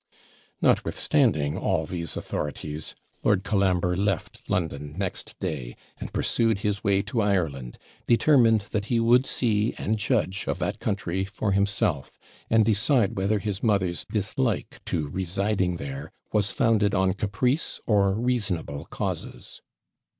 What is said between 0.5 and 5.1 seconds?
Notwithstanding all these authorities, Lord Colambre left London